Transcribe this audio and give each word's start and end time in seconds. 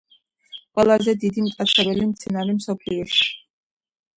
ყველაზე 0.77 1.13
დიდი 1.25 1.45
მტაცებელი 1.49 2.07
მცენარე 2.15 2.57
მსოფლიოში. 2.59 3.29